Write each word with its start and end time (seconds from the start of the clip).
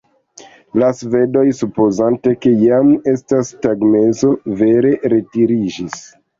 La 0.83 0.87
svedoj, 1.01 1.43
supozante 1.57 2.33
ke 2.47 2.55
jam 2.63 2.91
estas 3.13 3.55
tagmezo, 3.69 4.35
vere 4.65 4.99
retiriĝis. 5.17 6.05